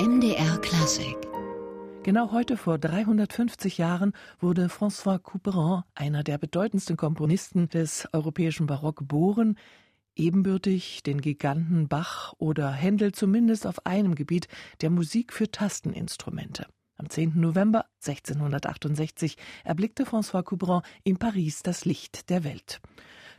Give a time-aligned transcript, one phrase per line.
[0.00, 1.14] MDR Klassik.
[2.04, 8.96] Genau heute vor 350 Jahren wurde François Couperin, einer der bedeutendsten Komponisten des europäischen Barock,
[8.96, 9.58] geboren,
[10.16, 14.48] ebenbürtig den Giganten Bach oder Händel zumindest auf einem Gebiet
[14.80, 16.64] der Musik für Tasteninstrumente.
[17.00, 17.32] Am 10.
[17.40, 22.82] November 1668 erblickte François Couperin in Paris das Licht der Welt.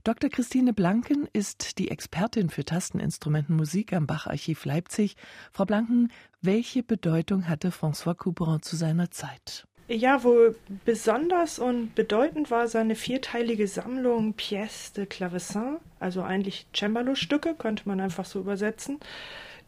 [0.04, 0.32] Dr.
[0.32, 5.16] Christine Blanken ist die Expertin für Tasteninstrumentenmusik am Bach-Archiv Leipzig.
[5.52, 9.68] Frau Blanken, welche Bedeutung hatte François Couperin zu seiner Zeit?
[9.88, 17.54] Ja, wohl besonders und bedeutend war seine vierteilige Sammlung Pièces de Clavecin, also eigentlich Cembalo-Stücke,
[17.54, 19.00] könnte man einfach so übersetzen.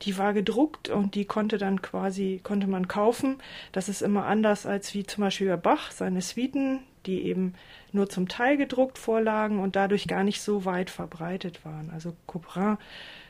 [0.02, 3.38] Die war gedruckt und die konnte dann quasi, konnte man kaufen.
[3.71, 7.53] Das ist immer anders als wie zum Beispiel bei Bach, seine Suiten, die eben
[7.91, 11.89] nur zum Teil gedruckt vorlagen und dadurch gar nicht so weit verbreitet waren.
[11.91, 12.77] Also Couperin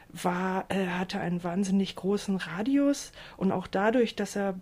[0.10, 4.56] war, äh, hatte einen wahnsinnig großen Radius und auch dadurch, dass er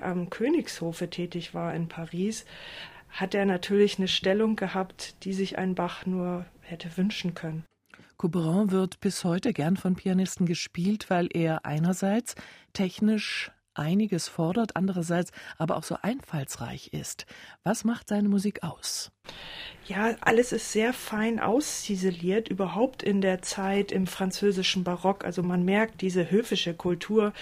[0.00, 2.44] am Königshofe tätig war in Paris,
[3.10, 7.64] hat er natürlich eine Stellung gehabt, die sich ein Bach nur hätte wünschen können.
[8.22, 12.36] Couperin wird bis heute gern von Pianisten gespielt, weil er einerseits
[12.72, 17.26] technisch einiges fordert, andererseits aber auch so einfallsreich ist.
[17.64, 19.10] Was macht seine Musik aus?
[19.88, 25.24] Ja, alles ist sehr fein ausziseliert, überhaupt in der Zeit im französischen Barock.
[25.24, 27.32] Also man merkt, diese höfische Kultur,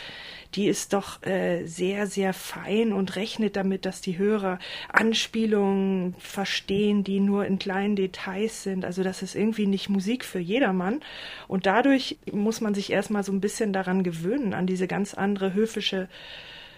[0.55, 4.58] die ist doch äh, sehr, sehr fein und rechnet damit, dass die Hörer
[4.91, 8.86] Anspielungen verstehen, die nur in kleinen Details sind.
[8.86, 11.03] Also das ist irgendwie nicht Musik für jedermann.
[11.47, 15.53] Und dadurch muss man sich erstmal so ein bisschen daran gewöhnen, an diese ganz andere
[15.53, 16.08] höfische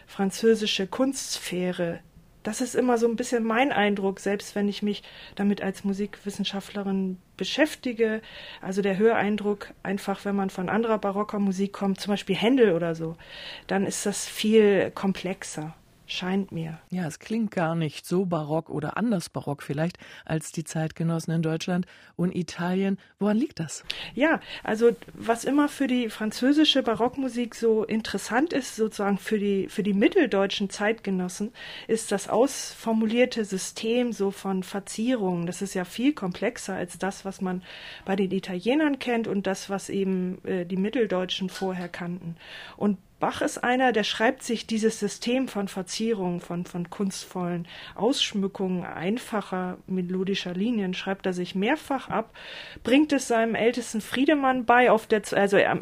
[0.08, 2.00] französische Kunstsphäre,
[2.42, 5.02] das ist immer so ein bisschen mein Eindruck, selbst wenn ich mich
[5.34, 8.20] damit als Musikwissenschaftlerin beschäftige.
[8.60, 12.94] Also der Höreindruck einfach, wenn man von anderer barocker Musik kommt, zum Beispiel Händel oder
[12.94, 13.16] so,
[13.66, 15.74] dann ist das viel komplexer
[16.12, 16.78] scheint mir.
[16.90, 21.42] Ja, es klingt gar nicht so barock oder anders barock vielleicht als die Zeitgenossen in
[21.42, 21.86] Deutschland
[22.16, 22.98] und Italien.
[23.18, 23.84] Woran liegt das?
[24.14, 29.82] Ja, also was immer für die französische Barockmusik so interessant ist, sozusagen für die, für
[29.82, 31.52] die mitteldeutschen Zeitgenossen,
[31.88, 35.46] ist das ausformulierte System so von Verzierungen.
[35.46, 37.62] Das ist ja viel komplexer als das, was man
[38.04, 42.36] bei den Italienern kennt und das, was eben äh, die Mitteldeutschen vorher kannten.
[42.76, 48.84] Und Bach ist einer, der schreibt sich dieses System von Verzierungen, von, von kunstvollen Ausschmückungen,
[48.84, 52.34] einfacher melodischer Linien, schreibt er sich mehrfach ab,
[52.82, 55.78] bringt es seinem ältesten Friedemann bei, auf der, also er,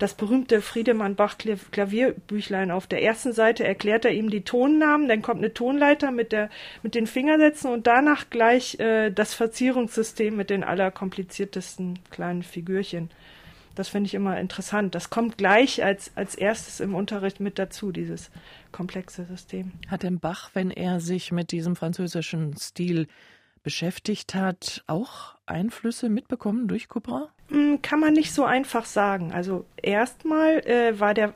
[0.00, 5.54] das berühmte Friedemann-Bach-Klavierbüchlein auf der ersten Seite erklärt er ihm die Tonnamen, dann kommt eine
[5.54, 6.50] Tonleiter mit, der,
[6.82, 13.10] mit den Fingersätzen und danach gleich äh, das Verzierungssystem mit den allerkompliziertesten kleinen Figürchen.
[13.80, 14.94] Das finde ich immer interessant.
[14.94, 18.30] Das kommt gleich als, als erstes im Unterricht mit dazu, dieses
[18.72, 19.72] komplexe System.
[19.88, 23.06] Hat denn Bach, wenn er sich mit diesem französischen Stil
[23.62, 27.28] beschäftigt hat, auch Einflüsse mitbekommen durch Couperin?
[27.48, 29.32] Hm, kann man nicht so einfach sagen.
[29.32, 31.32] Also erstmal äh, war der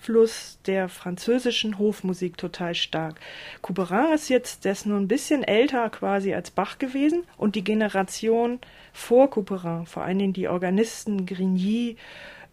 [0.00, 3.20] Einfluss der französischen Hofmusik total stark.
[3.60, 7.64] Couperin ist jetzt, der ist nur ein bisschen älter quasi als Bach gewesen und die
[7.64, 8.60] Generation
[8.94, 11.96] vor Couperin, vor allen Dingen die Organisten Grigny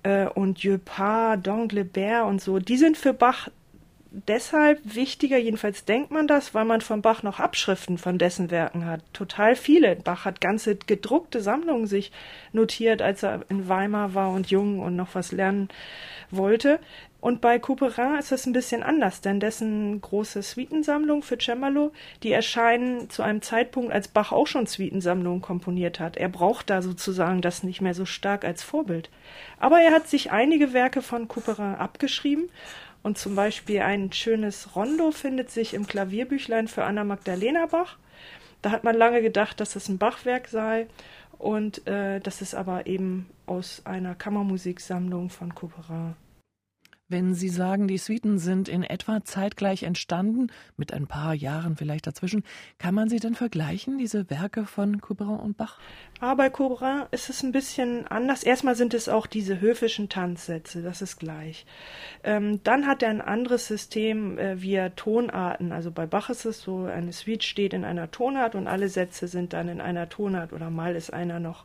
[0.03, 3.47] äh, und Dieupart, Danglebert und so, die sind für Bach
[4.11, 8.85] deshalb wichtiger, jedenfalls denkt man das, weil man von Bach noch Abschriften von dessen Werken
[8.85, 9.01] hat.
[9.13, 9.95] Total viele.
[9.95, 12.11] Bach hat ganze gedruckte Sammlungen sich
[12.51, 15.69] notiert, als er in Weimar war und jung und noch was lernen
[16.31, 16.79] wollte.
[17.19, 21.91] Und bei Couperin ist es ein bisschen anders, denn dessen große Suitensammlung für Cembalo,
[22.21, 26.15] die erscheinen zu einem Zeitpunkt, als Bach auch schon Suitensammlungen komponiert hat.
[26.15, 29.09] Er braucht da sozusagen das nicht mehr so stark als Vorbild.
[29.59, 32.49] Aber er hat sich einige Werke von Couperin abgeschrieben
[33.01, 37.97] und zum Beispiel ein schönes Rondo findet sich im Klavierbüchlein für Anna Magdalena Bach.
[38.61, 40.87] Da hat man lange gedacht, dass es ein Bachwerk sei
[41.39, 46.15] und äh, das ist aber eben aus einer Kammermusiksammlung von Couperin.
[47.09, 52.05] Wenn Sie sagen, die Suiten sind in etwa zeitgleich entstanden, mit ein paar Jahren vielleicht
[52.05, 52.43] dazwischen,
[52.79, 55.79] kann man sie denn vergleichen, diese Werke von Couperin und Bach?
[56.19, 58.43] Ah, bei Couperin ist es ein bisschen anders.
[58.43, 61.65] Erstmal sind es auch diese höfischen Tanzsätze, das ist gleich.
[62.25, 65.71] Ähm, dann hat er ein anderes System äh, via Tonarten.
[65.71, 69.29] Also bei Bach ist es so, eine Suite steht in einer Tonart und alle Sätze
[69.29, 71.63] sind dann in einer Tonart oder mal ist einer noch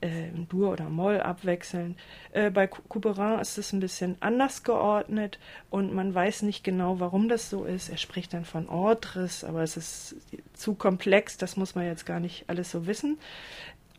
[0.00, 1.96] äh, Dur oder Moll abwechseln.
[2.32, 5.38] Äh, bei Couperin ist es ein bisschen anders geordnet
[5.70, 7.88] und man weiß nicht genau, warum das so ist.
[7.88, 10.16] Er spricht dann von Ordres, aber es ist
[10.54, 13.18] zu komplex, das muss man jetzt gar nicht alles so wissen.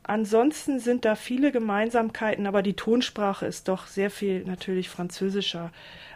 [0.04, 5.72] Ansonsten sind da viele Gemeinsamkeiten, aber die Tonsprache ist doch sehr viel natürlich französischer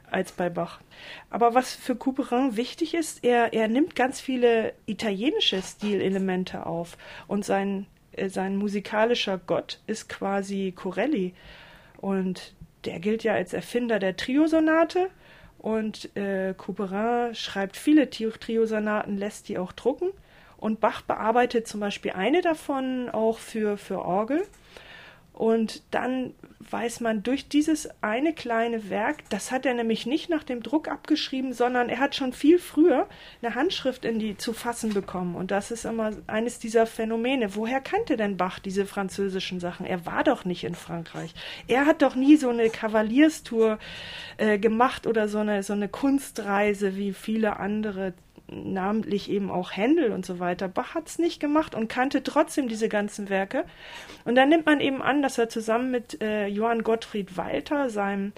[0.10, 0.80] als bei Bach.
[1.30, 7.44] Aber was für Couperin wichtig ist, er, er nimmt ganz viele italienische Stilelemente auf und
[7.44, 7.86] sein,
[8.28, 11.34] sein musikalischer Gott ist quasi Corelli.
[11.98, 12.54] Und
[12.86, 15.10] der gilt ja als Erfinder der Triosonate
[15.60, 20.10] und äh, Couperin schreibt viele Triosonaten, lässt die auch drucken.
[20.58, 24.44] Und Bach bearbeitet zum Beispiel eine davon auch für, für Orgel.
[25.42, 26.36] Und dann
[26.70, 30.88] weiß man durch dieses eine kleine Werk, das hat er nämlich nicht nach dem Druck
[30.88, 33.08] abgeschrieben, sondern er hat schon viel früher
[33.42, 35.34] eine Handschrift in die zu fassen bekommen.
[35.34, 37.56] Und das ist immer eines dieser Phänomene.
[37.56, 39.88] Woher kannte denn Bach diese französischen Sachen?
[39.88, 41.34] Er war doch nicht in Frankreich.
[41.68, 43.80] Er hat doch nie so eine Kavalierstour
[44.38, 48.14] äh, gemacht oder so eine, so eine Kunstreise wie viele andere
[48.52, 50.68] namentlich eben auch Händel und so weiter.
[50.68, 53.66] Bach hat es nicht gemacht und kannte trotzdem diese ganzen Werke.
[54.26, 58.34] Und dann nimmt man eben an, dass er zusammen mit äh, Johann Gottfried Walter, seinem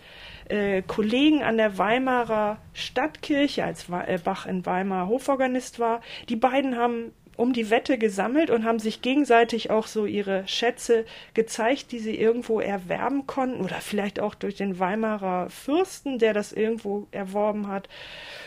[0.50, 6.78] äh, Kollegen an der Weimarer Stadtkirche, als äh, Bach in Weimar Hoforganist war, die beiden
[6.78, 12.00] haben um die Wette gesammelt und haben sich gegenseitig auch so ihre Schätze gezeigt, die
[12.00, 17.68] sie irgendwo erwerben konnten oder vielleicht auch durch den Weimarer Fürsten, der das irgendwo erworben
[17.68, 17.90] hat,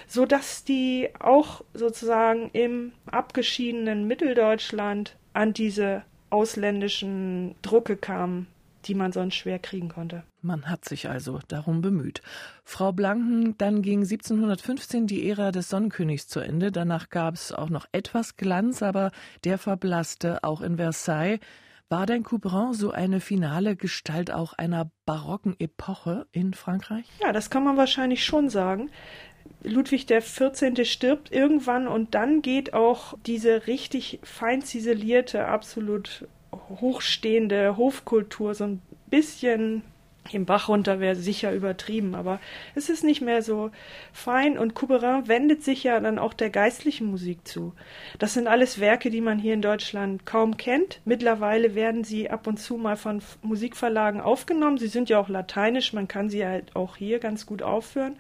[0.07, 8.47] so dass die auch sozusagen im abgeschiedenen Mitteldeutschland an diese ausländischen Drucke kamen,
[8.85, 10.23] die man sonst schwer kriegen konnte.
[10.47, 12.23] Man hat sich also darum bemüht.
[12.65, 16.71] Frau Blanken, dann ging 1715 die Ära des Sonnenkönigs zu Ende.
[16.71, 19.11] Danach gab es auch noch etwas Glanz, aber
[19.43, 21.41] der verblasste auch in Versailles.
[21.89, 27.07] War denn Couperin so eine finale Gestalt auch einer barocken Epoche in Frankreich?
[27.21, 28.91] Ja, das kann man wahrscheinlich schon sagen.
[29.65, 30.85] Ludwig XIV.
[30.85, 38.83] stirbt irgendwann und dann geht auch diese richtig fein ziselierte, absolut hochstehende Hofkultur so ein
[39.11, 39.83] bisschen
[40.35, 42.41] im Bach runter wäre sicher übertrieben, aber
[42.75, 43.71] es ist nicht mehr so
[44.13, 47.75] fein und Couperin wendet sich ja dann auch der geistlichen Musik zu.
[48.19, 51.01] Das sind alles Werke, die man hier in Deutschland kaum kennt.
[51.05, 54.79] Mittlerweile werden sie ab und zu mal von Musikverlagen aufgenommen.
[54.79, 58.17] Sie sind ja auch lateinisch, man kann sie halt auch hier ganz gut aufführen,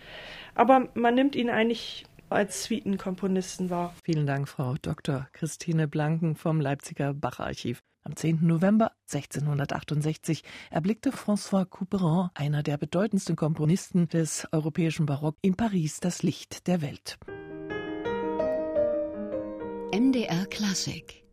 [0.55, 3.95] aber man nimmt ihn eigentlich als Suitenkomponisten wahr.
[4.03, 5.29] Vielen Dank, Frau Dr.
[5.33, 7.83] Christine Blanken vom Leipziger Bacharchiv.
[8.07, 8.47] Am 10.
[8.47, 16.23] November 1668 erblickte François Couperin, einer der bedeutendsten Komponisten des europäischen Barock, in Paris das
[16.23, 17.19] Licht der Welt.
[19.93, 21.26] MDR Klassik